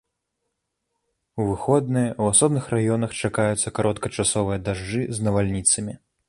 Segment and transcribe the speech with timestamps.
[1.43, 5.93] У выходныя ў асобных раёнах чакаюцца кароткачасовыя дажджы з навальніцамі.